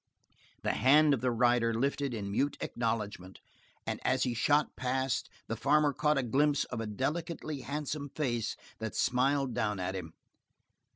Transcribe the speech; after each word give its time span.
The 0.63 0.71
hand 0.73 1.13
of 1.13 1.21
the 1.21 1.29
rider 1.29 1.75
lifted 1.75 2.11
in 2.11 2.31
mute 2.31 2.57
acknowledgment, 2.59 3.39
and 3.85 3.99
as 4.03 4.23
he 4.23 4.33
shot 4.33 4.75
past, 4.75 5.29
the 5.45 5.55
farmer 5.55 5.93
caught 5.93 6.17
a 6.17 6.23
glimpse 6.23 6.63
of 6.63 6.81
a 6.81 6.87
delicately 6.87 7.61
handsome 7.61 8.09
face 8.09 8.55
that 8.79 8.95
smiled 8.95 9.53
down 9.53 9.79
at 9.79 9.93
him. 9.93 10.13